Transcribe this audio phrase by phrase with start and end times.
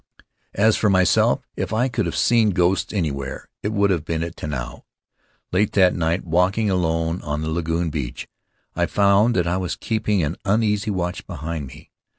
[0.55, 4.35] As for myself, if I could have seen ghosts anywhere it would have been at
[4.35, 4.83] Tanao.
[5.51, 8.27] Late that night, walking alone on the lagoon beach,
[8.75, 11.91] I found that I was keeping an uneasy watch behind me.